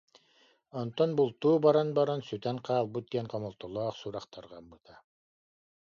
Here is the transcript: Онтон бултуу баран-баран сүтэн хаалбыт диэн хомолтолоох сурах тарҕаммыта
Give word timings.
Онтон 0.81 1.09
бултуу 1.17 1.55
баран-баран 1.65 2.21
сүтэн 2.27 2.57
хаалбыт 2.65 3.05
диэн 3.11 3.27
хомолтолоох 3.31 3.95
сурах 4.01 4.25
тарҕаммыта 4.33 4.95